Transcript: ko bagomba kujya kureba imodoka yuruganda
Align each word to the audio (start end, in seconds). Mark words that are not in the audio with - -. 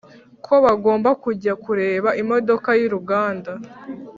ko 0.45 0.53
bagomba 0.65 1.09
kujya 1.23 1.53
kureba 1.63 2.09
imodoka 2.21 2.69
yuruganda 2.79 3.51